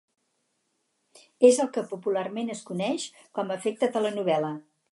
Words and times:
És 1.49 1.59
el 1.65 1.69
que 1.75 1.83
popularment 1.91 2.49
es 2.55 2.63
coneix 2.71 3.05
com 3.39 3.53
a 3.53 3.59
efecte 3.61 3.91
telenovel·la. 3.99 4.51